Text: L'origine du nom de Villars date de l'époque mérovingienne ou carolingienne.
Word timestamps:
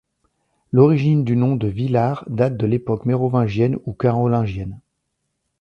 L'origine 0.71 1.23
du 1.23 1.35
nom 1.35 1.55
de 1.55 1.67
Villars 1.67 2.23
date 2.27 2.57
de 2.57 2.65
l'époque 2.65 3.05
mérovingienne 3.05 3.77
ou 3.85 3.93
carolingienne. 3.93 4.81